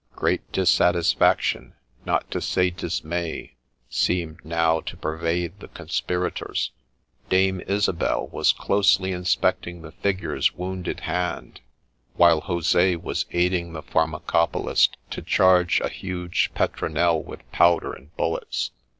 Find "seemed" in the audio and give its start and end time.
3.87-4.43